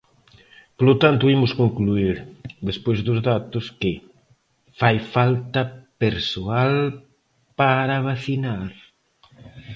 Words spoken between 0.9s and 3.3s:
tanto, imos concluír, despois dos